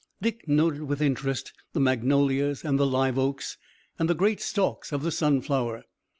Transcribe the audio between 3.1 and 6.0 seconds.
oaks, and the great stalks of the sunflower.